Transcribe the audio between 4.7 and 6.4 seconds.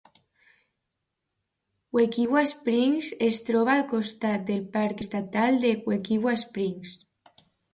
parc estatal de Wekiwa